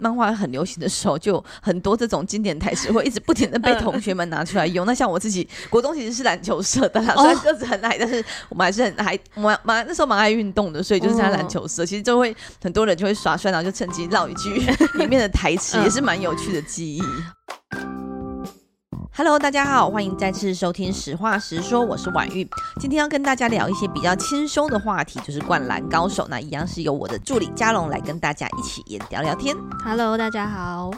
[0.00, 4.84] 漫画很流行的时候，就很多这种经典台词会一直不停的被 同学们拿出来用。
[4.84, 14.54] 那像我自己，国中其实是篮球社的啦，虽然个子很矮，但是我们还是很还蛮蛮那时候蛮爱运动的，所以就是在篮球社，其实就会很多人就会耍帅，然后就趁机唠一句
[14.98, 17.02] 里面的台词，也是蛮有趣的记忆。
[19.18, 22.46] Hello，大家好，欢迎再次收听《实话实说》，我是婉玉。
[22.78, 26.24] 今天要跟大家聊一些比较轻松的话题，就是《灌篮高手》。
[26.28, 29.56] 那一样是由我的助理嘉龙来跟大家一起也聊聊天。
[29.82, 30.90] Hello，大家好。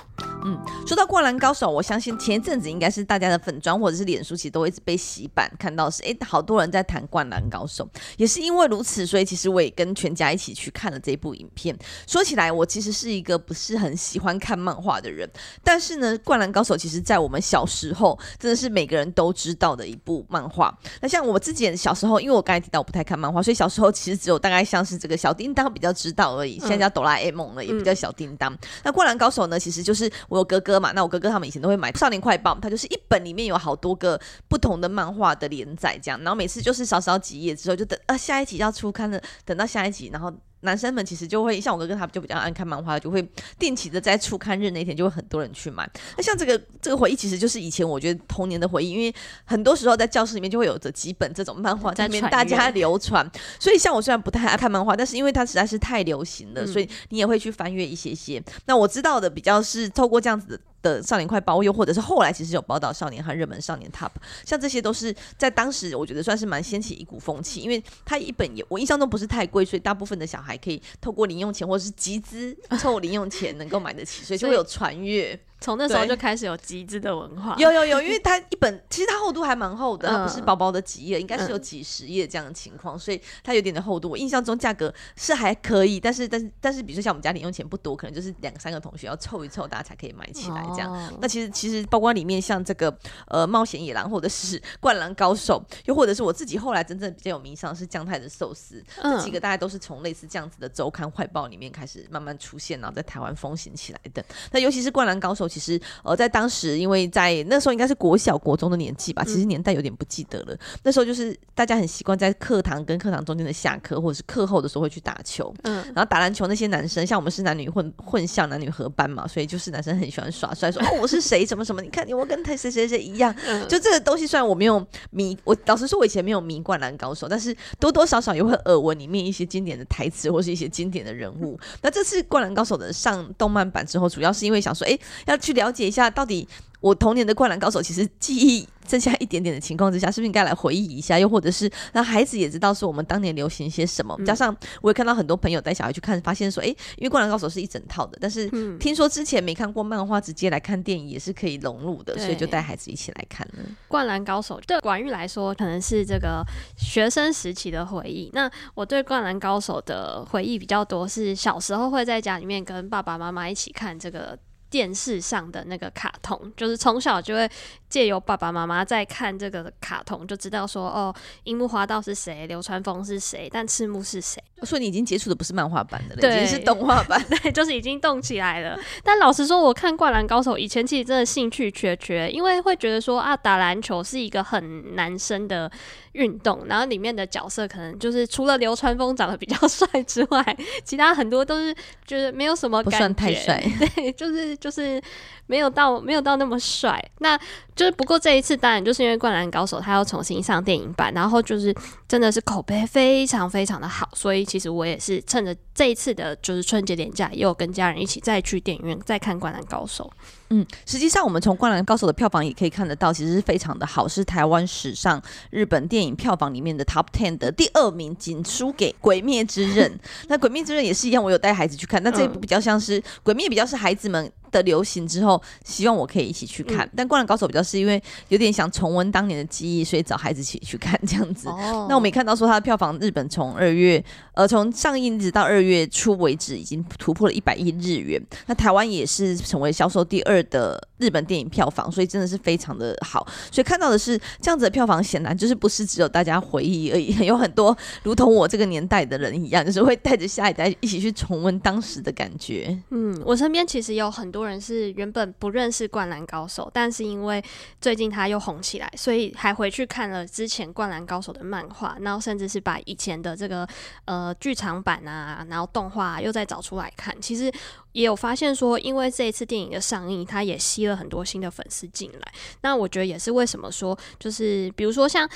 [0.44, 7.88] 嗯，说到《灌篮高手》，我相信前一阵子应该是大家的粉专或者是脸书，其实都会一直被洗版，看到是哎，好多人在谈《灌篮高手》。
[8.16, 11.76] 也是因为如此，所以其实我也跟全家一起去看了这部影片。
[12.06, 15.28] 说起来，我其实是一个不是很喜欢看漫画的人，
[15.62, 20.76] 但是呢，《灌篮高手》其实在我们小时候真的是每个人都知道的一部漫画。
[21.00, 26.58] 那像我自己小时候，因为我刚才提到我不太看漫画，所以小时候其实只有大概像是这个小叮当比较知道而已。
[26.60, 28.52] 现在叫哆啦 A 梦了，也比较小叮当。
[28.52, 30.38] 嗯、那《灌篮高手》呢，其实就是我。
[30.38, 40.32] 有哥哥嘛，那我哥哥他们以前都会买《少年快报》，他就是一本里面有好多个不同的漫画的连载，这样，然后每次就是少少几页之后，就等啊下一集要出刊了，等到下一集，然后。
[40.60, 43.26] 男生们其实就会像我哥哥，他就比较爱看漫画，就会
[43.58, 45.88] 定期的在出刊日那天就会很多人去买。
[46.16, 53.28] 那像这个这个回忆，其实就是以前我觉得童年的回忆，因为很多时候在教室里面就会有着几本这种漫画在里面大家流传。
[53.58, 58.42] 所以像我虽然不太爱看漫画，但是因为它实在是太流行了，所以你也会去翻阅一些些。
[58.66, 60.60] 那我知道的比较是透过这样子的。
[60.82, 64.10] 的少年快报，又或者是后来其实有宝岛少年和热门少年 Top，
[64.44, 75.38] 像这些都是在当时我觉得算是蛮掀起一股风气，因为它一本也我印象中不是太贵，所以大部分的小孩可以透过零用钱或者是集资凑零用钱能够买得起，所以就会有传阅。
[75.60, 84.08] 从那时候就开始有集资的文化，有有有，因为它一本 其实它厚度还蛮厚的，它不是薄薄的几页，应该是有几十页这样的情况，所以它有点的厚度。
[84.08, 91.12] 我印象中价格是还可以，但是但是但是，比如说像我们家零用钱不多，可能就是两三个同学要凑一凑，大家才可以买起来这样。
[91.20, 92.96] 那其实其实包括里面像这个
[93.26, 104.24] 呃冒险野狼，或者是灌篮高手，又或者是我自己后来真正比较有名上是酱太的寿司，这几个大概都是从类似这样子的周刊快报里面开始慢慢出现，然后在台湾风行起来的。
[104.52, 110.54] 那尤其是灌篮高手，其实呃在当时，因为在那时候应该是国小、国中的年纪吧，其实年代有点不记得了。
[110.54, 115.52] 嗯、那时候就是大家很习惯在课堂跟课堂中间的下课，或者是课后的时候会去打球。
[115.62, 123.34] 嗯，然后打篮球那些男生，像我们是男女混混校、男女合班嘛，所以就是男生很喜欢耍帅，说哦 我是谁，什么什么，你看你我跟他谁谁谁一样。
[123.46, 131.58] 嗯、就这个东西，虽然我没有迷，我老实说，我以前没有迷灌篮高手，但是多多少少也会耳闻里面一些经典的台词，或是一些经典的人物。
[131.82, 136.10] 那这次灌篮高手的上动漫版之后，主要是因为想说，哎，要去了解一下。
[136.10, 136.46] 到底
[136.80, 141.18] 我童年的灌篮高手，其实记忆剩下一点点的情况之下，是不是应该来回忆一下？
[141.18, 144.16] 又或者是让孩子也知道说我们当年流行些什么？
[144.24, 148.48] 加上我也看到很多朋友带小孩去看，发现说，哎，因为灌篮高手是一整套的，但是
[148.78, 153.64] 听说之前没看过漫画，直接来看电影也是可以融入的，所以就带孩子一起来看了。
[153.88, 156.44] 灌篮高手对管玉来说，可能是这个
[156.76, 158.30] 学生时期的回忆。
[158.32, 164.38] 那我对灌篮高手的回忆比较多，是小时候会在家里面跟爸爸妈妈一起看这个。
[164.70, 167.48] 电视上的那个卡通，就是从小就会
[167.88, 171.14] 借由爸爸妈妈在看这个卡通，就知道说哦，
[171.44, 174.42] 樱木花道是谁，流川枫是谁，但赤木是谁。
[174.64, 178.78] 所以你已经接触的不是漫画版的了，对，已经是动画版，对，就是已经动起来了。
[179.02, 185.70] 但老实说，我看《灌篮高手》以前其实真的兴趣缺缺，因为会觉得说啊，打篮球是一个很男生的
[186.12, 191.72] 运动，然后里面的角色可能就是除了流川枫长得比较帅之外，其他很多都是
[192.04, 193.64] 就是没有什么感觉，不算太帅，
[193.96, 194.57] 对，就是。
[194.60, 195.00] 就是
[195.46, 197.38] 没有到没有到那么帅，那
[197.74, 201.74] 就是不过这一次当然就是因为《灌篮高手》他要重新上电影版，然后就是
[202.06, 210.10] 真的是口碑非常非常的好，所以其实我也是趁着这一次的就是春节年假，也有跟家人一起再去电影院再看《灌篮高手》。
[210.50, 219.90] 嗯，实际上我们从《灌篮高手》的票房也可以看得到，其实是非常的好，是台湾史上日本电影票房里面的 Top Ten 的第二名，仅输给《鬼灭之刃》。
[220.28, 226.86] 那《鬼灭之刃》也是一样，我有带孩子去看，那这一部比较像是《鬼灭》，比较是孩子们的流行之后，希望我可以一起去看。
[226.86, 231.48] 嗯、但《灌篮高手》比较是因为有点想重温当年的记忆，所以找孩子一起去看这样子。
[231.48, 234.02] 哦、那我们也看到说，它的票房日本从二月
[234.32, 238.20] 呃从上映一直到二月初为止，已经突破了一百亿日元。
[238.46, 243.24] 那台湾也是成为销售第二的日本电影票房，所以真的是非常的好。
[243.52, 252.76] 所以看到的是这样子的票房，显然就是不是只有大家回忆而已，有很多如同我这个年代的人一样，就是会带着下一代一起去重温当时的感觉。
[252.90, 254.48] 嗯，我身边其实有很多。
[254.48, 257.44] 人是原本不认识《灌篮高手》，但是因为
[257.82, 263.68] 最近他又红起来，所以还回去看了之前《灌篮高手》的漫画，然后甚至是把以前的这个
[264.06, 267.14] 呃剧场版啊，然后动画，又再找出来看。
[267.20, 267.52] 其实
[267.92, 272.32] 也有发现说，因为这一次电影的上映，它也吸了很多新的粉丝进来。
[272.62, 275.28] 那我觉得也是为什么说，就是比如说像。《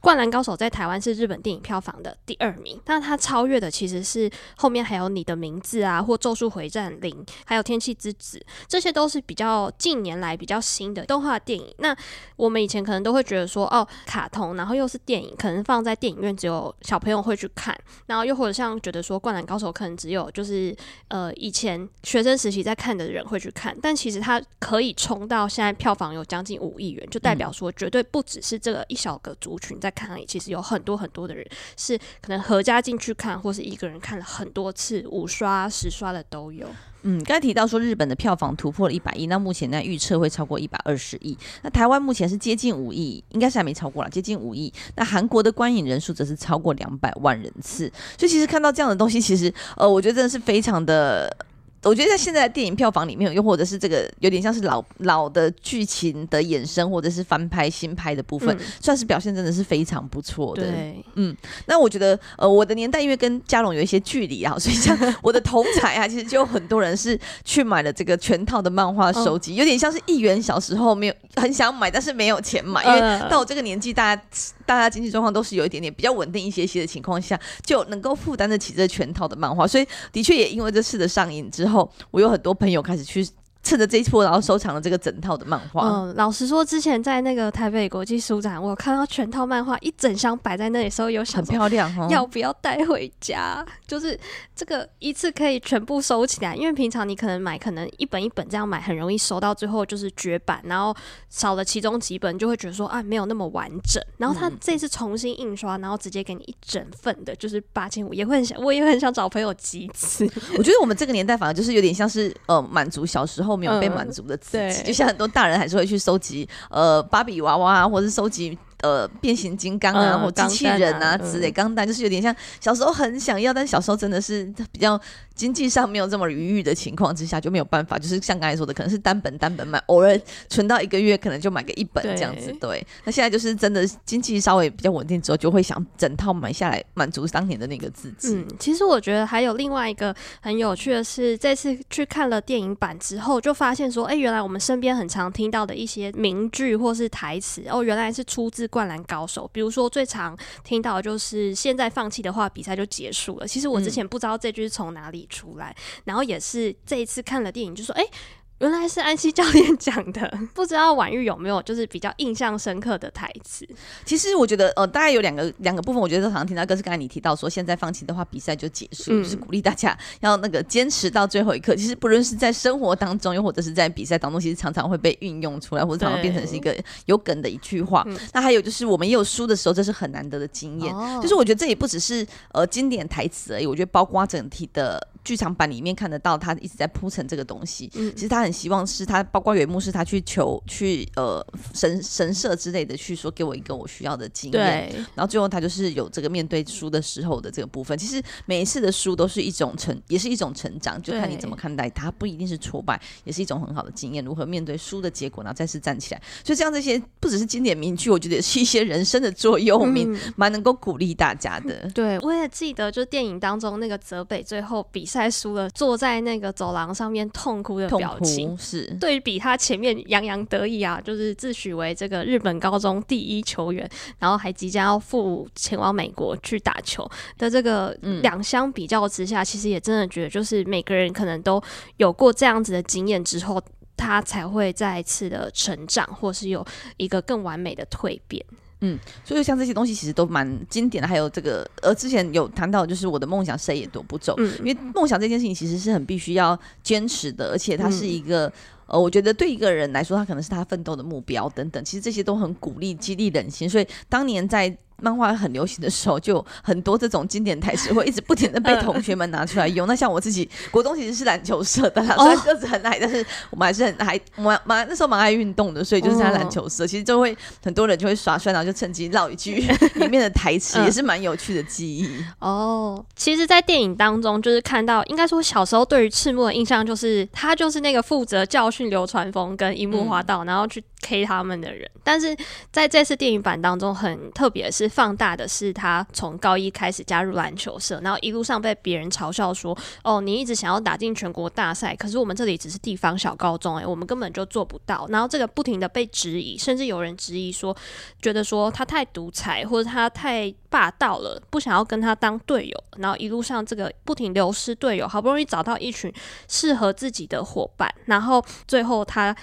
[0.00, 7.14] 灌篮高手》在台湾是日本电影票房的第二名，那它超越的其实是后面还有《你的名字》啊，或《咒术回战零》，
[7.44, 11.74] 还有《天气之子》，这些都是比较近年来比较新的动画电影。
[11.78, 11.94] 那
[12.36, 20.74] 我们以前可能都会觉得说，哦，卡通，然后又是电影，可能放在电影院只有小朋友会去看，然后又或者像觉得说《灌篮高手》可能只有就是
[21.08, 29.89] 呃以前学生时期在看的人会去看，但其实它可以冲到现在票房有将近五亿元，就代表说绝对不只是这个一小个族群在。
[29.90, 31.46] 看，其实有很多很多的人
[31.76, 36.66] 是可能合家进去看，或是一个人看了很多次，五刷、十刷的都有。
[37.02, 41.36] 嗯，刚才提到说日本的票房突破了一百亿，那目前呢预测会超过一百二十亿。
[41.62, 44.70] 那台湾目前是接近五亿，应该是还没超过了，接近五亿。
[44.96, 47.90] 那韩国的观影人数则是超过两百万人次。
[48.18, 51.34] 所以其实看到这样的东西，其实呃，我觉得真的是非常的。
[51.82, 60.62] 我觉得在现在的电影票房里面，又或者是这个有点像是老老的剧情的衍生，或者是翻拍新拍的部分，嗯、算是表现真的是非常不错的。
[60.62, 61.34] 对，嗯，
[61.66, 73.00] 那我觉得呃，我的年代因为跟嘉龙有一些距离啊，所以像我的同才啊，其实就有很多人是去买了这个全套的漫画收集，哦、有点像是议员小时候没有很想买，但是没有钱买，因为
[73.30, 74.22] 到我这个年纪，大家
[74.66, 81.69] 大家经济状况都是有一点点比较稳定一些些的情况下，就能够负担得起这全套的漫画，所以的确也因为这次的上映之后。
[81.70, 83.26] 后，我有很多朋友开始去。
[83.62, 85.86] 趁着这一波，然后收藏了这个整套的漫画。
[85.86, 93.64] 嗯，老实说，之前在那个台北国际书展，我看到全套漫画一整箱摆在那里的时候，有想很漂亮，哦要不要带回家？
[93.86, 94.18] 就是
[94.56, 100.96] 这个一次可以全部收起来，因为平常你可能买，可能一本一本这样买，很容易收到最后就是绝版，然后
[101.28, 104.02] 少了其中几本，就会觉得说啊，没有那么完整。
[104.16, 110.24] 然后他这次重新印刷，然后直接给你一整份的，就是八千五，也会很想，我也很想找朋友集资。
[110.56, 113.49] 我觉得我们这个年代反而就是有点像是呃，满足小时候。
[113.56, 118.56] 没有被满足的自己，嗯、就像很多大人还是会去收集呃芭比娃娃，或者是收集。
[118.82, 124.98] 呃，变形金刚啊，或机器人啊之类，钢弹就是有点像小时候很想要，但小时候真的是比较
[125.34, 127.98] 经济上没有这么余裕的情况之下，就没有办法。
[127.98, 130.18] 就是像刚才说的，可能是单本单本买，偶尔
[130.48, 132.46] 存到一个月，可能就买个一本这样子。
[132.52, 138.34] 对，对，那现在就是真的经济稍微比较稳定之后，就会想整套买下来，满足当年的那个自己。
[138.34, 148.69] 嗯，其实我觉得还有另外一个很有趣的是，这次去看了电影版之后，就发现说，哎、欸，原来我们身边很常听到的一些名句或是台词，哦，原来是出自。
[148.70, 150.34] 灌篮高手，比如说最常
[150.64, 153.46] 听到的就是现在放弃的话，比赛就结束了。
[153.46, 158.02] 其实我之前不知道这句是从哪里出来，嗯、然后也是这一次看了电影，就说哎。
[158.02, 158.10] 欸
[158.60, 163.66] 原来是安西教练讲的， 不知道婉玉有没有就是比较印象深刻的台词？
[164.04, 166.62] 其实我觉得呃，大概有两个两个部分，我觉得都常常听到。
[166.62, 171.74] 一个是刚才你提到说，现在放弃的话，比赛就结束，嗯、就是鼓励大家要那个坚持到最后一刻。
[171.74, 178.04] 其实不论是在生活当中，又或者是在比赛当中，其实常常会被运用出来，或者常常变成是一个有梗的一句话。
[178.04, 180.94] 对那还有就是，我们也有输的时候，这是很难得的经验。
[180.94, 185.08] 哦、就是我觉得这也不只是呃经典台词而已，我觉得包括整体的。
[185.30, 191.40] 剧场版里面看得到他一直在铺陈这个东西，嗯、其实他很希望是他，包括有一幕是他去求去呃
[191.72, 197.96] 神神社之类的去说，给我一个我需要的经验，对然后最后他就是有这个面对书的时候的这个部分。
[197.96, 204.24] 其实每一次的书都是一种成，也是一种成长，就看你怎么看待它，不一定是挫败，也是一种很好的经验。
[204.24, 206.20] 如何面对输的结果，然后再次站起来。
[206.44, 211.88] 所以像这些不只是经典名句，我觉得也是一些人生的座右铭，蛮、嗯、能够鼓励大家的。
[211.94, 215.19] 对，我也记得，就电影当中那个泽北最后比赛。
[215.20, 231.62] 赛输了，坐在那个走廊上面痛哭的表情，是对比他前面洋洋得意啊，就是自诩为这个日本高中第一球员，然后还即将要赴前往美国去打球的这个两相比较之下，嗯、其实也真的觉得，就是每个人可能都
[231.98, 233.60] 有过这样子的经验之后，
[233.96, 238.42] 他才会再次的成长，或是有一个更完美的蜕变。
[238.80, 241.08] 嗯，所以像这些东西其实都蛮经典的。
[241.08, 244.34] 还有这个，呃，之前有谈到，就是我的梦想谁也夺不走。
[244.38, 248.46] 嗯，因为梦想这件事情其实是很必须要坚持的，而且它是一个。
[248.46, 248.52] 嗯
[248.90, 253.70] 呃，我觉得对一个人来说，他可能是他奋斗的目标等等，其实这些都很鼓励、激励人心。
[253.70, 254.68] 所以当年在
[255.02, 259.86] 漫画很流行的时候，就很多这种经典台词会一直不停的被同学们拿出来用。
[259.88, 269.54] 那像我自己，国中其实是篮球社的啦，虽然个子很矮，但是我们还是很还蛮蛮那时候蛮爱运动的，所以就是在篮球社，其实就会很多人就会耍帅，然后就趁机唠一句
[269.96, 272.08] 里面的台词，也是蛮有趣的记忆。
[272.38, 281.90] 哦，其实，在电影当中，就是看到，应该说小时候对于赤木的印象就是他就是那个负责教训流川枫跟樱木花道，然后去 K 他们的人。
[282.04, 282.36] 但是
[282.70, 284.90] 在这次电影版当中，很特别是。
[284.90, 297.74] 放大的是他从高一开始加入篮球社，然后一路上被别人嘲笑说：“哦，你一直想要打进全国大赛，可是我们这里只是地方小高中，欸，诶，我们根本就做不到。”然后这个不停的被质疑，甚至有人质疑说，
[298.20, 302.84] 觉得说他太独裁或者他太霸道了，不想要跟他当队友。
[302.98, 306.12] 然后一路上这个不停流失队友，好不容易找到一群
[306.48, 309.34] 适合自己的伙伴，然后最后他。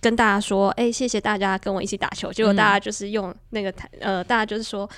[0.00, 2.32] 跟大家说，哎、欸，谢谢大家跟我一起打球。
[2.32, 4.88] 结果大家就是用那个台，呃，大家就是说，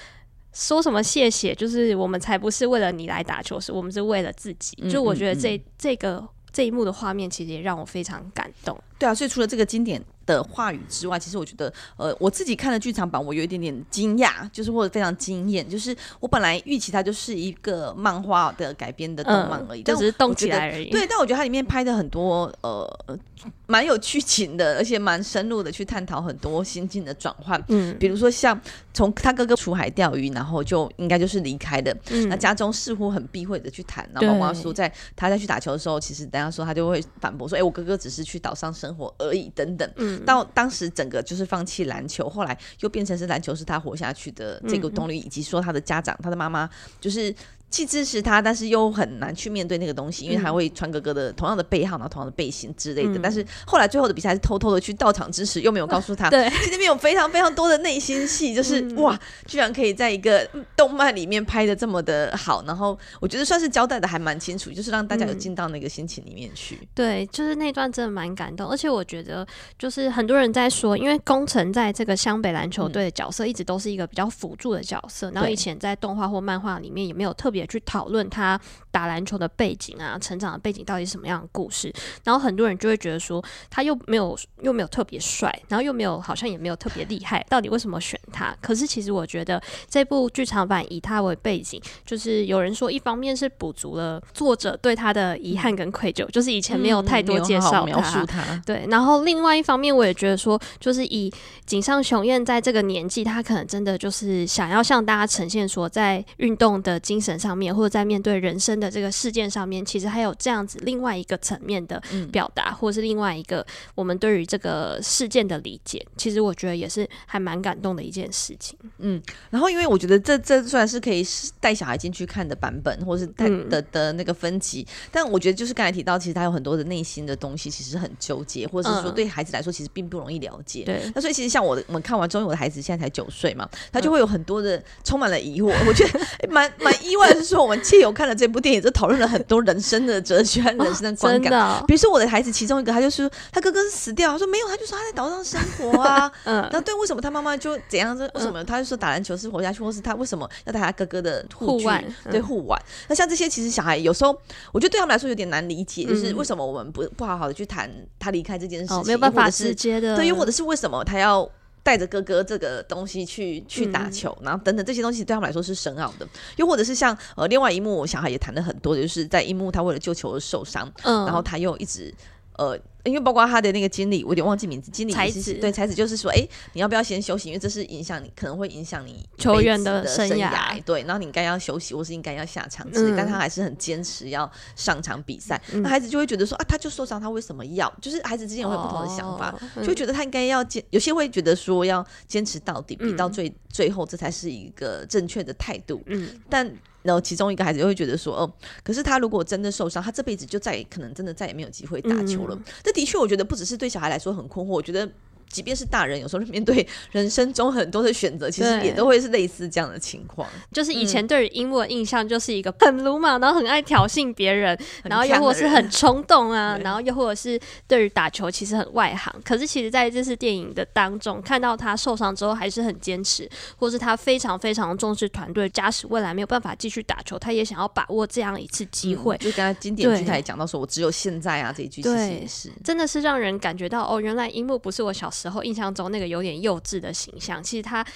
[0.52, 4.76] 说什么谢谢，就是我们才不是为了你来打球，是我们是为了自己。
[4.88, 8.78] 就我觉得这这个这一幕的画面，其实也让我非常感动。
[8.98, 10.00] 对啊，所以除了这个经典
[10.32, 20.90] 的话语之外，其实我觉得，呃，我自己看了剧场版，我有一点点惊讶，就是或者非常惊艳，就是我本来预期它就是一个漫画的改编的动漫而已，嗯、就只是动起来而已。
[20.90, 23.18] 对，但我觉得它里面拍的很多，呃。
[23.66, 27.60] 蛮有剧情的，而且蛮深入的去探讨很多心境的转换。
[27.68, 28.60] 嗯，比如说像
[28.94, 31.92] 从他哥哥出海钓鱼，然后就应该就是离开的。
[32.10, 39.90] 嗯，那家中似乎很避讳的去谈，然后妈妈说在他在去打球的时候，其实等下说他就会反驳说：“哎、欸，我哥哥只是去岛上生活而已。”等等。
[39.96, 46.68] 嗯，到当时整个就是放弃篮球，后来又变成是篮球是他活下去的这个动力，以及说他的家长，他的妈妈
[47.00, 47.34] 就是。
[47.72, 53.14] 既支持他，但是又很难去面对那个东西，因为他会穿哥哥的同样的背号，然后同样的背心之类的。
[53.14, 56.28] 嗯、但是后来最后的比赛是偷偷的去到场支持，又没有告诉他。
[56.30, 66.74] 对，其实里面有非常非常多的内心戏，就是、嗯、哇，居然可以在一个动漫里面拍的这么的好，然后我觉得算是交代的还蛮清楚，就是让大家有进到那个心情里面去。
[66.82, 69.46] 嗯、对，就是那段真的蛮感动，而且我觉得
[69.78, 78.60] 就是很多人在说，因为工程在这个湘北篮球队的角色一直都是一个比较辅助的角色，嗯、然后以前在动画或漫画里面也没有特别去讨论他。
[78.92, 81.90] 打篮球的背景啊，成长的背景到底是什么样的故事？
[82.24, 88.54] 然后很多人就会觉得说，他又没有又没有特别帅，然后又没有好像也没有特别厉害，到底为什么选他？
[88.60, 98.62] 可是其实我觉得这部剧场版以他为背景，就是有人说，一方面是补足了作者对他的遗憾跟愧疚，就是以前没有太多介绍他，描述他。
[98.66, 101.32] 对，然后另外一方面，我也觉得说，就是以
[101.64, 108.42] 井上雄彦在这个年纪，他可能真的就是想要向大家呈现说，在运动的精神上面，或者在面对。
[108.42, 118.76] 人生的这个事件上面，其实还有这样子另外一个层面的表达，嗯、或是另外一个我们对于这个事件的理解，其实我觉得也是还蛮感动的一件事情。
[118.98, 121.24] 嗯，然后因为我觉得这这虽然是可以
[121.60, 130.82] 带小孩进去看的版本，或是带的的，的那个分级，嗯、但我觉得就是刚才提到，其实他有很多的内心的东西，其实很纠结，或者是说对孩子来说，其实并不容易了解。
[130.84, 135.72] 对、嗯，那所以其实像我的，我们看完之后，我的孩子现在才九岁嘛，他就会有很多的充满了疑惑。
[135.86, 141.52] 我觉得 蛮蛮意外的是说，我们借由看了这部电影，就讨论了很多人生的哲学和人生的观感。
[141.52, 146.30] 哦哦、比如说我的孩子其中一个，他就是他哥哥是死掉，他说没有，他就说他在岛上生活啊。
[146.44, 148.16] 嗯，那对，为什么他妈妈就怎样？
[148.34, 152.04] 为什么他就说打篮球是活下去，或是他为什么要带他哥哥的护腕？
[152.30, 152.80] 对，护腕。
[153.08, 154.36] 那像这些，其实小孩有时候
[154.72, 160.16] 我觉得对他们来说有点难理解，就是为什么我们不不好好的去谈他离开这件事情，哦、没有办法直接的。
[160.16, 161.48] 对，又或者是为什么他要。
[161.82, 172.14] 带着哥哥这个东西去去打球，嗯、然后等等这些东西对他们来说是深奥的，又或者是像呃另外一幕，我小孩也谈了很多，就是在一幕他为了救球而受伤，嗯、然后他又一直
[172.56, 172.78] 呃。
[173.04, 174.90] 因为包括他的那个经理，我有点忘记名字。
[174.90, 177.48] 经理才子对才子就是说，哎、欸，你要不要先休息？
[177.48, 180.80] 因为这是影响你，可能会影响你球员的生涯。
[180.84, 183.12] 对，然后你应该要休息，或是应该要下场之类。
[183.12, 185.60] 嗯、但他还是很坚持要上场比赛。
[185.72, 187.92] 那、嗯、孩子就会觉得说，啊，他就受伤，他为什么要？
[188.00, 190.82] 就是孩子之间会有不同的想法，哦、就觉得他应该要坚。
[190.90, 196.02] 有些会觉得说要坚持到底，比到最、嗯、最后，这才是一个正确的态度。
[196.06, 198.52] 嗯，但然后其中一个孩子就会觉得说，哦，
[198.84, 202.54] 可是他如果真的受伤，他这辈子就再也可能真的再也没有机会打球了。
[202.54, 205.10] 嗯、的确，我觉得不只是对小孩来说很困惑，我觉得
[205.52, 210.48] 即便是大人，有时候面对人生中很多的选择，其实也都会是类似这样的情况。
[210.72, 219.32] 就是以前对于樱木的印象，就是一个很鲁莽，然后很爱挑衅别人，然后又或者是很冲动啊， 然后又或者是对于打球其实很外行。
[219.44, 229.36] 可是其实在这次电影的当中，看到他受伤之后还是很坚持，或是他非常非常重视团队，假使未来没有办法继续打球，他也想要把握这样一次机会。
[229.36, 238.06] 嗯、就刚才经典剧他也讲到说：“我只有现在啊。”这一句其实也是真的是让人感觉到哦，原来樱木不是我小时候印象中那个有点幼稚的形象，其实他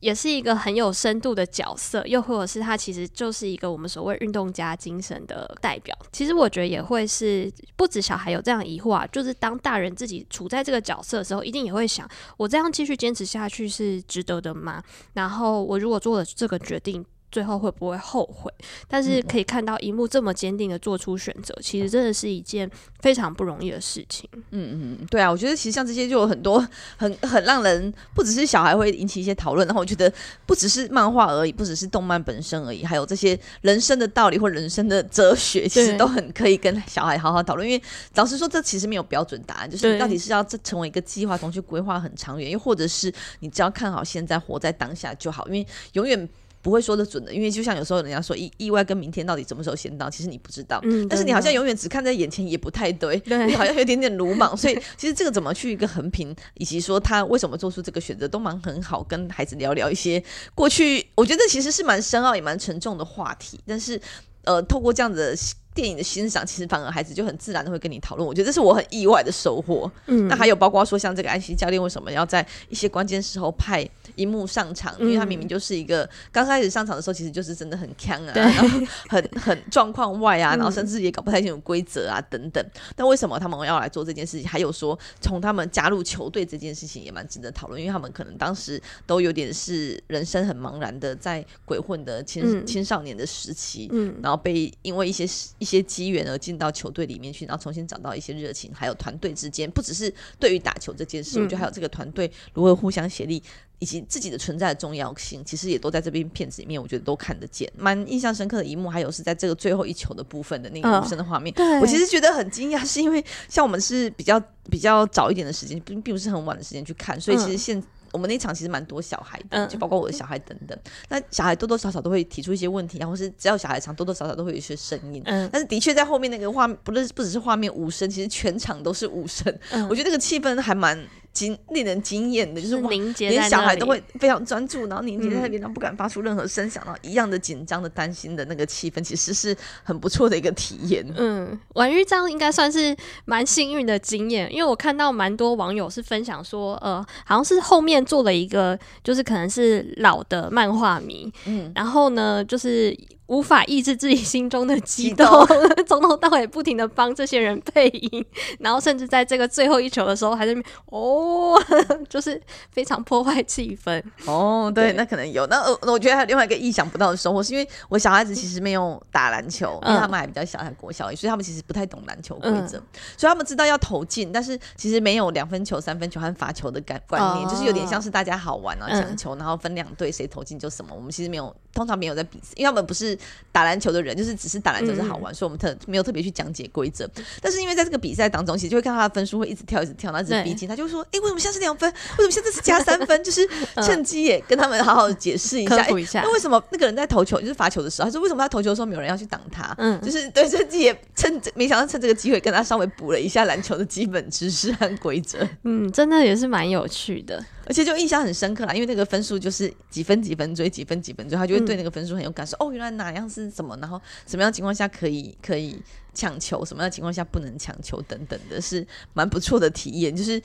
[0.00, 5.96] 也是一个很有深度的角色，又或者是他其实就是一个我们所谓运动家精神的代表。
[6.10, 14.82] 其实我觉得也会是不止小孩有这样疑惑啊，就是当大人自己处在这个角色的时候，一定也会想：我这样继续坚持下去是值得的吗？
[15.12, 17.04] 然后我如果做了这个决定。
[17.30, 18.52] 最后会不会后悔？
[18.88, 22.70] 但是可以看到一幕这么坚定的做出选择，其实真的是一件
[23.00, 24.28] 非常不容易的事情。
[24.50, 30.12] 嗯嗯，对啊，我觉得其实像这些就有很多很很让人不只是小孩会引起一些讨论，然后我觉得
[30.46, 37.68] 不只是漫画而已，不只是动漫本身而已，还有这些人生的道理或人生的哲学，其实都很可以跟小孩好好讨论。
[37.68, 37.82] 因为
[38.14, 46.28] 老实说，这其实没有标准答案，就是你到底是要这成为一个计划，同去规划很长远，又或者是你只要看好现在，活在当下就好，因为永远。
[46.62, 50.78] 不会说的准的，因为就像有时候人家说意意外跟明天到底什么时候先到，其实你不知道。
[50.82, 53.16] 嗯，但是你好像永远只看在眼前，也不太对。
[53.20, 54.56] 对，你好像有点点鲁莽。
[54.56, 60.22] 所以 其实这个怎么去一个横评，以及说他为什么做出这个选择，都蛮很好，跟孩子聊聊一些
[60.54, 63.58] 过去，我觉得其实是蛮深奥也蛮沉重的话题。
[63.66, 63.98] 但是
[64.44, 65.36] 呃，透过这样子的
[65.74, 68.26] 电影的欣赏，其实反而孩子就很自然的会跟你讨论。
[68.26, 69.90] 我觉得这是我很意外的收获。
[70.06, 73.88] 嗯，那还有包括说像这个安心教练为什么要在一些关键时候派。
[74.16, 78.68] 樱木上场，因为他明明就是一个刚开始上场的时候，其实就是真的很锵啊，然后
[79.08, 82.64] 很很状况外啊，然后甚至也搞不太清楚规则啊等等。
[82.96, 84.48] 但为什么他们要来做这件事情？
[84.48, 95.24] 还有说从他们加入球队这件事情也蛮值得讨论，因为他们可能当时都有点是人生很茫然的，在鬼混的青青少年的时期，嗯，然后被因为一些
[95.58, 103.42] 一些机缘而进到球队里面去，然后重新找到一些热情，还有团队之间不只是对于打球这件事，我觉得还有这个团队如何互相协力。
[103.80, 107.68] 以及自己的存在的重要性，其实也都在这边片子里面，我觉得都看得见。
[107.76, 117.76] 蛮印象深刻的一幕，还有是在这个最后一球的部分的那个无声的画面，哦，我其实觉得很惊讶，是因为像我们是比较比较早一点的时间，并并不是很晚的时间去看，所以其实现。
[117.76, 120.76] 嗯我们那场其实蛮多小孩的，就包括我的小孩等等。
[120.78, 125.22] 嗯、那小孩多多少少都会提出一些问题，然后是只要小孩场多多少少都会有一些声音。
[125.26, 129.56] 嗯，但是的确在后面那个画面，不是不只是画面无声，其实全场都是无声。
[129.70, 131.00] 嗯，我觉得那个气氛还蛮
[131.32, 141.06] 惊，令人惊艳的，就是凝结，连小孩都会非常专注，然后凝结在那边，然后不敢发出任何声响，然后一样的紧张的担心的那个气氛，其实是很不错的一个体验。
[141.16, 148.78] 嗯，婉諭这样应该算是蛮幸运的经验，因为我看到蛮多网友是分享说，呃，好像是后面做了一个。
[149.02, 152.96] 就是可能是老的漫画迷，嗯，然后呢，就是。
[153.30, 155.24] 无法抑制自己心中的激动，
[155.86, 158.26] 从头到尾不停的帮这些人配音，
[158.58, 160.52] 然后甚至在这个最后一球的时候，还是
[160.86, 161.54] 哦，
[162.10, 162.40] 就是
[162.72, 164.02] 非常破坏气氛。
[164.26, 165.46] 哦，对，对那可能有。
[165.46, 172.82] 那我觉得还有另外一个意想不到的收获，是因为我小孩子其实没有打篮球，嗯、因为他们还比较小，还国小，所以他们其实不太懂篮球规则，嗯、
[173.16, 180.92] 所以他们知道要投进，但是其实没有两分球、三分球和罚球的概观念，哦、就是有点像是大家好玩啊，抢球，然后分两队，谁投进就什么。
[180.92, 183.16] 我们其实没有，通常没有在比赛，因为他们不是。
[183.52, 187.08] 打篮球的人就是只是打篮球是好玩，嗯、所以我们特没有特别去讲解规则。
[187.40, 191.90] 但是因为在这个比赛当中，其实就会看他的分数会一直跳，一直跳，然后一直逼近，他就说：“哎、欸，为什么现在是两分？
[191.90, 193.48] 为什么现在是加三分？”就是
[193.82, 196.20] 趁机也跟他们好好解释一下。
[196.22, 199.74] 那为什么那个人在投球就是罚球的时候，他说为什么他投球的时候没有人要去挡他？
[199.78, 205.38] 嗯，就是对趁机也趁没想到趁这个机会跟他稍微补了一下篮球的基本知识和规则。
[205.64, 207.44] 嗯，真的也是蛮有趣的。
[207.70, 212.56] 而且就印象很深刻啦，因为那个分数就是几分几分追，几分几分追，他就会对那个分数很有感受。
[212.56, 215.80] 嗯、哦，原来哪样是什么，然后什么样情况下可以可以
[216.12, 220.16] 抢球，什么样情况下不能抢球等等的，是蛮不错的体验。
[220.16, 220.42] 就是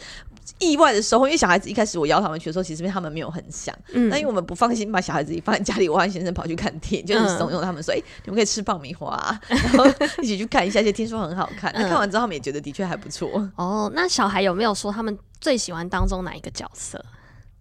[0.60, 3.76] 意外的时候，因为小孩子一开始我邀他们去的时候，其实他们没有很想。
[3.94, 4.10] 嗯。
[4.10, 9.86] 那因为我们不放心把小孩子一放在家里，我和先生跑去看电影，就是怂恿他们说：“哎、嗯欸，你们可以吃爆米花、啊， 然后
[10.22, 11.72] 一起去看一下，而且听说很好看。
[11.72, 13.50] 嗯”那看完之后，他们也觉得的确还不错。
[13.56, 17.04] 哦，那小孩有没有说他们最喜欢当中哪一个角色？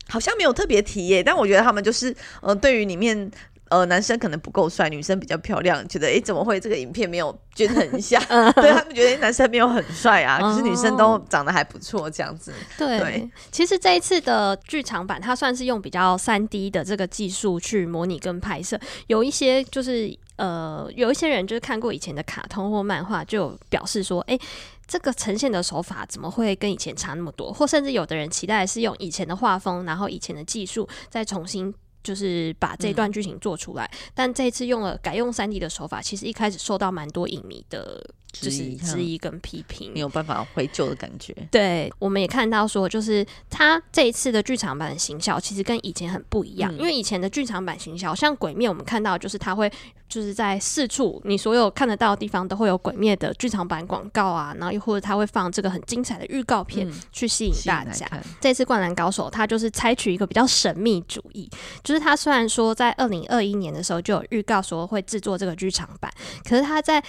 [0.06, 3.30] 好像没有特别提耶，但我觉得他们就是，呃，对于里面，
[3.74, 8.20] 呃，男生可能不够帅，女生比较漂亮，觉得，哎，怎么会这个影片没有均衡一下？
[8.54, 12.52] 对他们觉得男生没有很帅啊，可是女生都长得还不错，这样子。
[12.78, 20.16] 对，对其实这一次的剧场版，它算是用比较三 D 的这个技术去模拟跟拍摄，有一些就是。
[20.36, 24.40] 呃，有一些人就是看过以前的卡通或漫画，就表示说，哎、欸，
[24.84, 27.52] 这个呈现的手法怎么会跟以前差那么多？
[27.52, 31.72] 或甚至有的人期待是用以前的画风，然后以前的技术再重新。
[32.04, 38.00] 就是把这段剧情做出来，嗯、但这一次用了改用三 D 的手法，其实一开始受到蛮多影迷的，
[38.42, 41.34] 就是质疑跟批评，没有办法回救的感觉。
[41.50, 49.70] 对，我们也看到说，就是他这一次的剧场版的行销，其实跟以前很不一样，嗯、因为以前的剧场版行销，像《鬼灭》，我们看到就是他会。
[50.06, 58.06] 就是在四处你所有看得到的地方都会有鬼灭的剧场版广告啊，然后又或者他会放这个很精彩的预告片去吸引大家。
[58.12, 61.50] 嗯、这次灌篮高手他就是采取一个比较神秘主义，
[61.82, 66.12] 就是他虽然说在二零二一年的时候就有预告说会制作这个剧场版，
[66.48, 67.02] 可是他在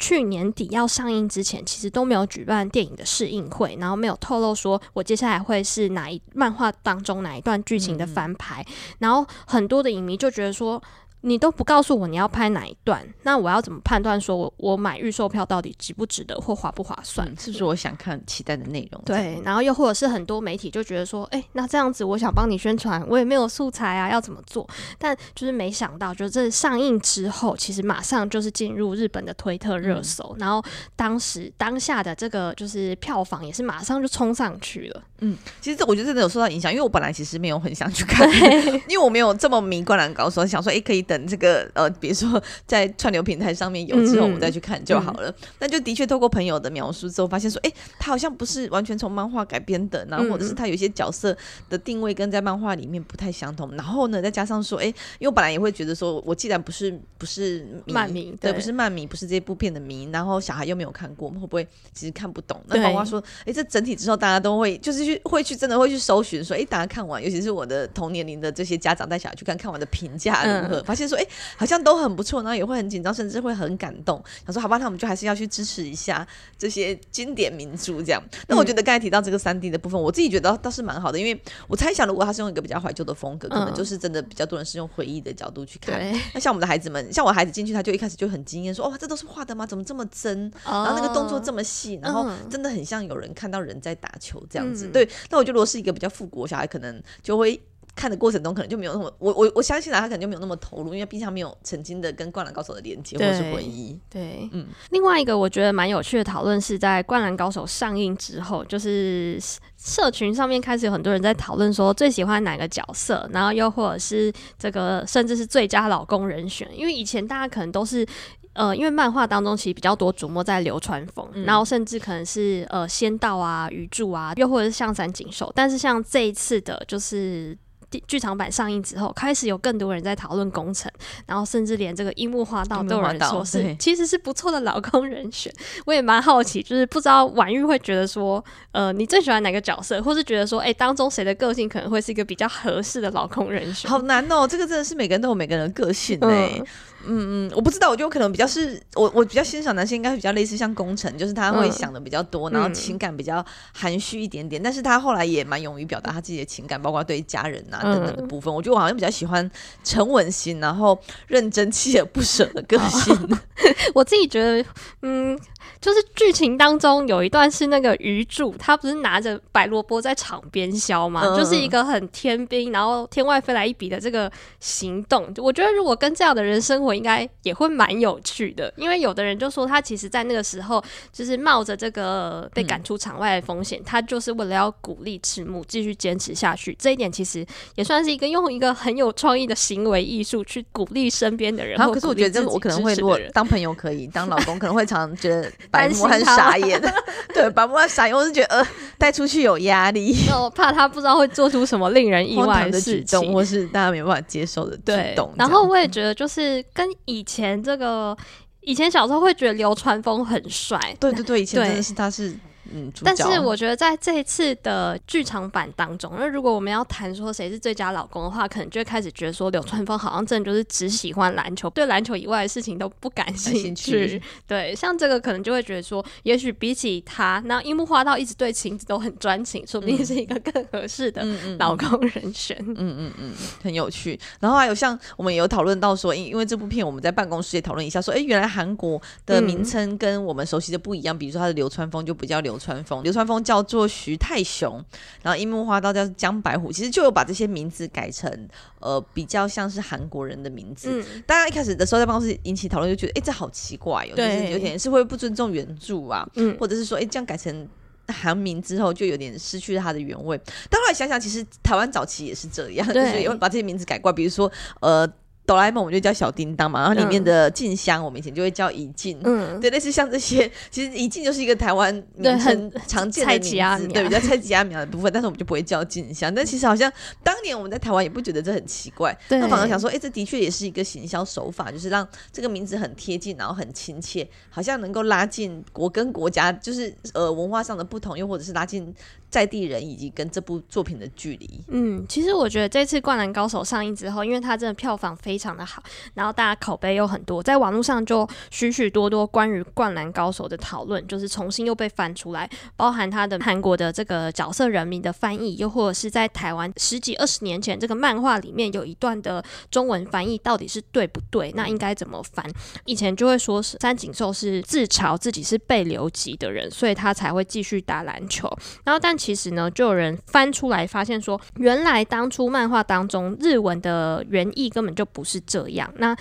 [0.00, 10.82] 去年底要上映之前，其实都没有举办电影的试映会，然后没有透露说我接下来会是哪一漫画当中哪一段剧情的翻拍，嗯、然后很多的影迷就觉得说。
[11.22, 17.28] 你都不告诉我你要拍哪一段，那我要怎么判断说我我买预售票到底值不值得或划不划算？
[17.28, 19.02] 嗯，是不是我想看期待的内容？
[19.04, 24.66] 对，然后又或者是很多媒体就觉得说，哎、欸，那这样子我想帮你宣传，我也没有素材啊，要怎么做？
[24.98, 30.64] 但就是没想到，就是这上映之后，其实马上就是进入日本的推特热搜，嗯、然后
[30.96, 35.02] 当时当下的这个就是票房也是马上就冲上去了。
[35.20, 38.26] 嗯，其实这我觉得真的有受到影响，因为我本来其实没有很想去看，
[38.88, 41.04] 因为我没有这么迷灌篮高手，想说，哎、欸，可以。
[41.10, 45.28] 等这个呃，比如说在串流平台上面有之后，我们再去看就好了。
[45.28, 51.36] 嗯、那就的确透过朋友的描述之后，发现说，哎，他好像不是完全从漫画改编的，然后或者是他有些角色
[51.68, 53.74] 的定位跟在漫画里面不太相同。
[53.74, 62.62] 然后呢，再加上说，哎，因为我本来也会觉得说，我既然不是不是漫迷，对，不是漫迷，不是这部片的迷，然后小孩又没有看过，我们会不会其实看不懂？
[62.68, 70.80] 那包括说，哎，这整体之后大家都会就是去会去真的会去搜寻说，哎，大家看完，尤其是我的同年龄的这些家长带小孩去看看完的评价如何？
[70.80, 71.80] 嗯、发现说，哎，好像。
[71.82, 74.22] 都很不错，然后也会很紧张，甚至会很感动。
[74.44, 78.22] 想说好吧，那我们就还是要去支持一下这些经典名著，这样。
[78.48, 85.98] 那我觉得刚才提到这个三 D 的部分，我自己觉得倒是蛮好的，因为我猜想，如果他是用一个比较怀旧的风格，可能就是真的比较多人是用回忆的角度去看。
[85.98, 89.64] 嗯、那像我们的孩子们，像我孩子进去，他就一开始就很惊艳，说：“哇，这都是画的吗？
[89.64, 90.52] 怎么这么真？
[90.62, 94.88] 然后那个动作这么细，然后真的很像有人看到人在打球这样子。
[94.88, 95.08] 嗯”对。
[95.30, 97.58] 那我觉得，如果是一个比较复古小孩，可能就会。
[97.94, 103.98] 看的过程中可能就没有那么，我我我相信啊，他可能就没有那么投入，因为毕竟他没有曾经的跟《灌篮高手》的连接或者是回忆。
[104.08, 104.66] 对，嗯。
[104.90, 109.38] 另外一个我觉得蛮有趣的讨论是在《灌篮高手》上映之后，就是
[109.76, 118.06] 社群上面开始有很多人在讨论说最喜欢哪个角色，然后又或者是这个甚至是最佳老公人选，因为以前大家可能都是
[118.52, 127.58] 呃，因为漫画当中其实比较多琢磨在流川枫，嗯、然后甚至可能是呃仙道啊、鱼柱啊，又或者是像三井寿，但是像这一次的就是。
[128.06, 130.90] 剧场版上映之后，开始有更多人在讨论工程，
[131.26, 135.52] 然后甚至连这个樱木花道都有人说是其实是不错的老公人选。
[135.86, 143.90] 我也蛮好奇，就是不知道婉玉会觉得说，呃，你最喜欢哪个角色，或是觉得说，哎、欸，当中谁的个性可能会是一个比较合适的老公人选？
[143.90, 146.58] 好难哦，这个真的是每个人都有每个人的个性哎、欸。
[146.58, 146.66] 嗯
[147.06, 158.52] 嗯嗯，我不知道，我觉得可能比较是我我比较欣赏男性，应该比较类似像工程，就是他会想的比较多，嗯、然后情感比较含蓄一点点，但是他后来也蛮勇于表达他自己的情感，包括对家人啊等等的部分。
[158.52, 159.50] 嗯、我觉得我好像比较喜欢
[159.82, 163.14] 沉稳型，然后认真锲而不舍的个性。
[163.14, 163.38] 哦、
[163.94, 164.68] 我自己觉得，
[165.02, 165.38] 嗯。
[165.80, 171.22] 就是剧情当中有一段是那个鱼柱，他不是拿着白萝卜在场边削吗？
[171.24, 175.32] 嗯、就是一个很天兵，然后天外飞来一笔的这个行动。
[175.38, 178.72] 我觉得如果跟这样的人生活，应该也会蛮有趣的。
[178.76, 186.76] 因为有的人就说他其实在那个时候就是冒着这个被赶出场外的风险，嗯、他就是为了要鼓励赤木继续坚持下去。
[186.78, 187.44] 这一点其实
[187.74, 191.76] 也算是一个用一个很有创意的行为艺术去鼓励身边的人。
[191.76, 195.49] 然后可是我觉得这个我可能会如果当朋友可以，当老公可能会常常觉得。
[195.70, 196.80] 白木很傻眼，
[197.34, 198.66] 对，白木很傻眼，我是觉得呃，
[198.98, 205.32] 带出去有压力，我怕他不知道会做出什么令人意外的举动，或是大家没有办法接受的举动。
[205.36, 208.16] 然后我也觉得，就是跟以前这个，
[208.60, 212.34] 以前小时候会觉得流川枫很帅，对对对，以前真的是他是。
[212.72, 224.22] 嗯，但是我觉得在这一次的剧场版当中，那如果我们要谈说谁是最佳老公的话， 可能就会开始觉得说柳川枫好像真的就是只喜欢篮球，对篮球以外的事情都不感兴趣。
[224.46, 231.26] 对，像这个可能就会觉得说，也许比起他，那樱木花道一直对晴子都很专情，说不定是一个更合适的
[231.58, 232.56] 老公人选。
[232.60, 233.32] 嗯嗯嗯，嗯，
[233.64, 234.18] 很有趣。
[234.38, 242.59] 然后还有像我们也有讨论到说，因因为这部片我们在办公室也讨论一下说，哎，原来韩国的名称跟我们熟悉的不一样，比如说他的流川枫就不叫流。
[242.60, 244.80] 川枫，流川枫叫做徐太雄，
[245.22, 248.30] 然后樱木花道叫江白虎，其实就有把这些名字改成
[248.78, 250.88] 呃比较像是韩国人的名字。
[250.92, 257.66] 嗯，大家一开始的时候在办公室引起讨论，就觉得哎、欸、这好奇怪哦，对就是有点是会不尊重原著啊，嗯，或者是说哎、欸、这样改成
[258.08, 260.40] 韩名之后就有点失去了它的原味。
[260.68, 265.10] 但后来想想，其实台湾早期也是这样，就是也会把这些名字改过来，比如说呃。
[265.50, 276.32] 哆啦 A 梦我们就叫小叮当嘛，然后里面的静香我们以前就会叫怡静，嗯，对，类似像这些，其实怡静就是一个台湾名很常见的名字，对，比较菜鸡阿苗的部分，但是我们就不会叫静香。
[276.32, 276.88] 但其实好像
[277.24, 288.94] 当年我们在台湾也不觉得这很奇怪，那反而想说，哎，这的确也是一个行销手法，就是让这个名字很贴近，然后很亲切，好像能够拉近国跟国家，就是呃文化上的不同，又或者是拉近。
[289.30, 311.50] 在地人以及跟这部作品的距离，嗯，其实我觉得这次《灌篮高手》上映之后，因为它真的票房非非常的好，然后大家口碑又很多，在网络上就许许多多关于《灌篮高手》的讨论，就是重新又被翻出来，包含他的韩国的这个角色人名的翻译，又或者是在台湾十几二十年前这个漫画里面有一段的中文翻译到底是对不对？
[311.52, 312.44] 那应该怎么翻？
[312.84, 318.46] 以前就会说是三井寿是自嘲自己是被留级的人，所以他才会继续打篮球，
[318.84, 319.16] 然后但。
[319.20, 325.92] 其实呢，就有人翻出来发现说，原来当初漫画当中日文的原意根本就不是这样。
[325.98, 326.16] 那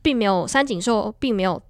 [0.00, 1.60] 并没有三井寿并没有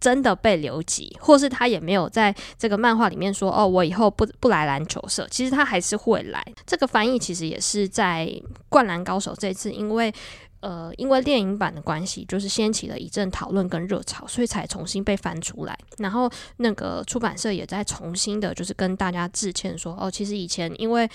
[0.00, 5.26] 真的被留级，或是他也没有在这个漫画里面说哦，我以后不不来篮球社。
[5.30, 6.44] 其实他还是会来。
[6.64, 8.26] 这个翻译其实也是在
[8.68, 10.12] 《灌篮高手》这次，因为。
[10.60, 15.78] 呃，因为电影版的关系，就是掀起了一阵讨论跟热潮，所以才重新被翻出来。
[15.98, 21.08] 然后那个出版社也在重新的，就是跟大家致歉说，哦，其实以前因为。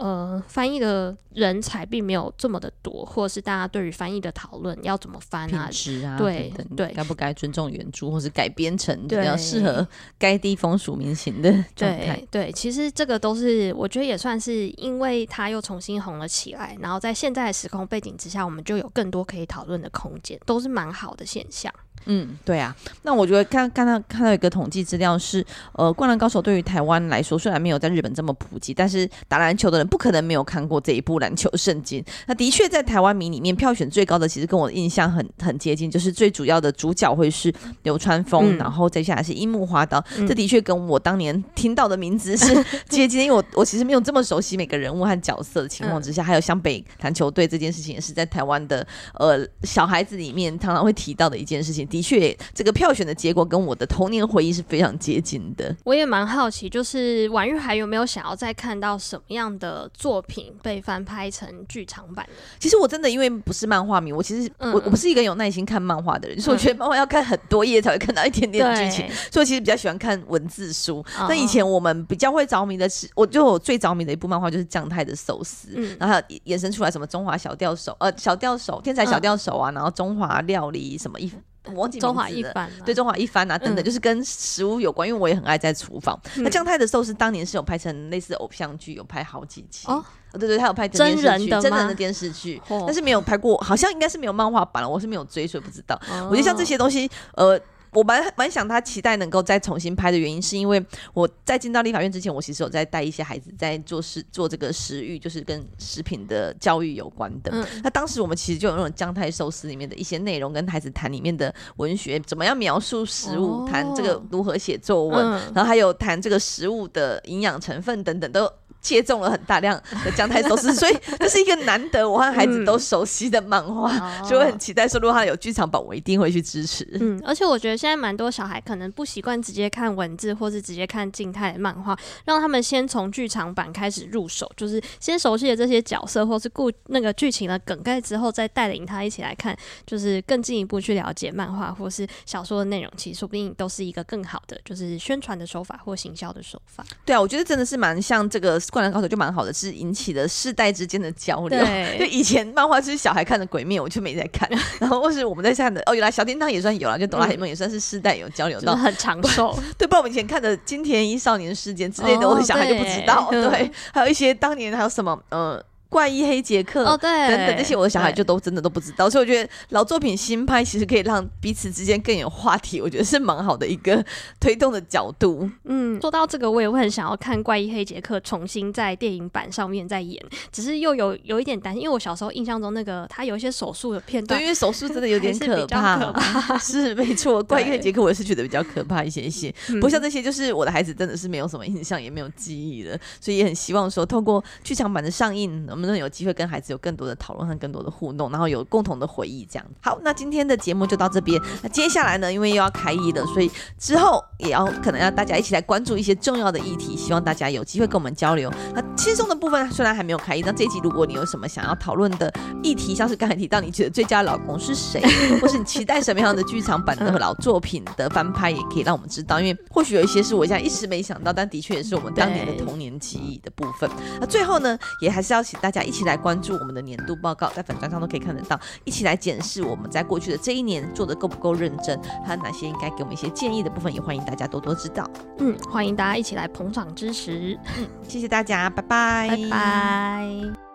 [0.00, 5.68] 呃，翻译的人才并没有这么的多，或者是大家对于翻译的讨论要怎么翻啊？
[6.06, 9.86] 啊对对，该不该尊重原著，或是改编成比较适合
[10.18, 12.16] 该地风俗民情的状态？
[12.30, 21.70] 对对，其实这个都是我觉得也算是，因为它又重新红了起来，然后在现在的时空背景之下，我们就有更多可以讨论的空间，都是蛮好的现象。
[22.06, 32.02] 嗯，对啊，那我觉得看看到看到一个统计资料是，呃，《灌篮高手》对于台湾来说，虽然没有在日本这么普及，但是打篮球的人不可能没有看过这一部篮球圣经。
[32.26, 40.02] 那的确在台湾迷里面票选最高的，其实跟我的印象很 很接近，就是最主要的主角会是流川枫，嗯、然后再下来是樱木花道。
[40.16, 42.46] 嗯、这的确跟我当年听到的名字是
[42.88, 51.79] 接近，因为我我其实没有这么熟悉每个人物和角色的情况之下，嗯、还有湘北篮球队这件事情，也是在台湾的呃小孩子里面常常会提到的一件事情。
[51.86, 55.74] 的确，这个票选的结果跟我的童年回忆是非常接近的。
[55.84, 62.26] 我也蛮好奇，就是婉玉还有没有想要再看到什么样的作品被翻拍成剧场版？
[62.58, 71.04] 其实我真的因为不是漫画迷，我其实、嗯、我我不是一个有耐心看漫画的人，所以我觉得漫画要看很多页才会看到一点点的剧情，所以我其实比较喜欢看文字书。
[71.20, 81.30] 那、哦、以前我们比较会着迷的是，我就我最着迷的一部漫画就是将太的寿司，嗯、然后还有衍生出来什么中华小钓手，呃，小钓手，天才小钓手啊，嗯、然后中华料理什么一。
[81.74, 86.18] 我忘记中华一番，对中华一番啊等等，嗯、就是跟食物有关，因为我也很爱在厨房。
[86.36, 90.04] 嗯、那酱太的寿司当年是有拍成类似偶像剧，有拍好几集哦。
[90.32, 96.00] 对对，他有拍真人的真人的电视剧，哦、但是没有拍过，好像应该是没有漫画版了，我是没有追，所以不知道。
[96.10, 97.60] 哦、我觉得像这些东西，呃。
[97.92, 107.50] 我蛮蛮想他期待能够再重新拍的原因，是因为我在进到立法院之前，我其实有在带一些孩子在做食做这个食育，就是跟食品的教育有关的。
[107.52, 118.50] 嗯、那当时我们其实就有那种将太寿司里面的一些内容，跟孩子谈里面的文学怎么样描述食物，谈、哦、这个如何写作文，嗯、然后还有谈这个食物的营养成分等等都。
[118.82, 126.88] 切中了很大量的将太寿司， 所以这是一个难得我和孩子都熟悉的漫画，嗯、所以我很期待说，如果他有剧场版，我一定会去支持。
[127.00, 146.82] 嗯，而且我觉得现在蛮多小孩可能不习惯直接看文字，或是直接看静态的漫画，让他们先从剧场版开始入手，就是先熟悉了这些角色，或是故那个剧情的梗概之后，再带领他一起来看，就是更进一步去了解漫画或是小说的内容，其实说不定都是一个更好的，就是宣传的手法或行销的手法。
[147.04, 148.58] 对啊，我觉得真的是蛮像这个。
[148.70, 151.58] 灌篮高手就蛮好的，是引起了世代之间的交流。
[151.98, 154.48] 就以前漫画就是小孩看的《鬼灭》，我就没在看。
[154.80, 159.56] 然后或是我们在看的哦，原来小叮当也算有了，就哆啦 A 梦也算是世代有交流到， 很长寿。
[159.76, 163.28] 对，不然我们以前看的《金田一少年事件》之类的，我的小孩就不知道。
[163.30, 165.62] 对，还有一些当年还有什么呃。
[165.90, 174.02] 怪医黑杰克哦，对，等等这些，我的小孩就都真的都不知道，所以我觉得老作品新拍其实可以让彼此之间更有话题，我觉得是蛮好的一个
[174.38, 175.50] 推动的角度。
[175.64, 186.56] 嗯，说到这个，我也会很想要看怪医黑杰克重新在电影版上面再演，只是又有有一点担心，因为我小时候印象中那个他有一些手术的片段，对，因为手术真的有点 可怕，可怕。
[186.58, 187.42] 是没错。
[187.50, 199.66] 怪医黑杰克我也是觉得比较可怕一些些，不像这些，就是我的孩子真的是没有什么印象，也没有记忆了，所以也很希望说，透过剧场版的上映，能不能有机会跟孩子有更多的讨论和更多的互动，然后有共同的回忆，这样。
[199.80, 201.40] 好，那今天的节目就到这边。
[201.62, 208.52] 那接下来呢，因为又要开议了，所以之后也要可能要大家一起来关注一些重要的议题，希望大家有机会跟我们交流。
[208.74, 215.00] 那轻松的部分虽然还没有开议，那这一集如果你有什么想要讨论的议题，像是刚才提到你觉得最佳老公是谁，
[215.40, 223.88] 或是你期待什么样的剧场版的老作品的翻拍，也可以让我们知道，因为或许有一些是我现在一时没想到，但的确也是我们当年的童年记忆的部分。
[224.20, 235.08] 那最后呢，也还是要请大家一起来关注我们的年度报告，在粉砖上都可以看得到，一起来检视我们在过去的这一年做的够不够认真，还有哪些应该给我们一些建议的部分，也欢迎大家多多指导。
[235.38, 237.58] 嗯，欢迎大家一起来捧场支持。
[237.78, 240.69] 嗯，谢谢大家，拜拜，拜拜。